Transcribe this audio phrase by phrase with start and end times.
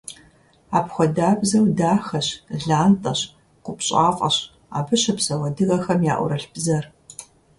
[0.77, 2.27] Апхуэдабзэу дахэщ,
[2.67, 3.19] лантӀэщ,
[3.63, 4.37] купщӀафӀэщ
[4.77, 6.85] абы щыпсэу адыгэхэм яӀурылъ бзэр.